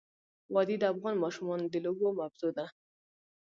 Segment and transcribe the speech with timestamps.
[0.53, 2.65] وادي د افغان ماشومانو د لوبو موضوع ده.